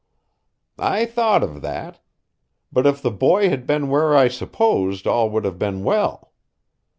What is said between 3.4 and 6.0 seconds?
had been where I supposed all would have been